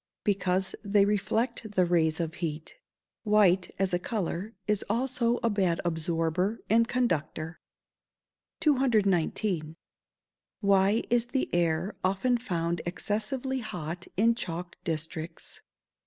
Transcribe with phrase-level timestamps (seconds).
[0.23, 2.73] _Because they reflect the rays of heat.
[3.21, 7.59] White, as a colour, is also a bad absorber and conductor.
[8.61, 9.75] 219.
[10.63, 15.61] _Why is the air often found excessively hot in chalk districts?